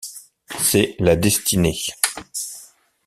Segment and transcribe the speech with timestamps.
[0.59, 1.77] C’est la destinée.